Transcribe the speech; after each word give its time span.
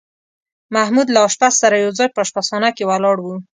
محمود 0.75 1.07
له 1.11 1.19
اشپز 1.27 1.53
سره 1.61 1.75
یو 1.83 1.91
ځای 1.97 2.07
په 2.11 2.19
اشپزخانه 2.23 2.69
کې 2.75 2.83
ولاړ 2.89 3.17
و. 3.21 3.27